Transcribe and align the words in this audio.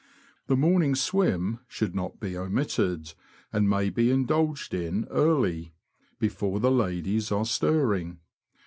The 0.47 0.55
morning 0.57 0.95
swim 0.95 1.59
should 1.67 1.93
not 1.93 2.19
be 2.19 2.35
omitted, 2.35 3.13
and 3.53 3.69
may 3.69 3.91
be 3.91 4.09
indulged 4.09 4.73
in 4.73 5.05
early, 5.11 5.75
before 6.17 6.59
the 6.59 6.71
ladies 6.71 7.31
are 7.31 7.45
stirring. 7.45 8.17